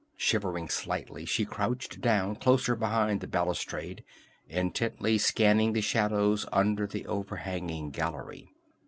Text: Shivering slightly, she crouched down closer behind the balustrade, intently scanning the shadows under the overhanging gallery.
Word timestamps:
Shivering 0.17 0.67
slightly, 0.69 1.25
she 1.25 1.45
crouched 1.45 2.01
down 2.01 2.35
closer 2.37 2.75
behind 2.75 3.21
the 3.21 3.27
balustrade, 3.27 4.03
intently 4.49 5.19
scanning 5.19 5.73
the 5.73 5.81
shadows 5.81 6.47
under 6.51 6.87
the 6.87 7.05
overhanging 7.05 7.91
gallery. 7.91 8.49